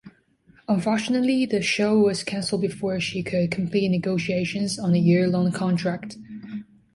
[0.67, 6.17] Unfortunately, the show was canceled before she could complete negotiations on a year-long contract.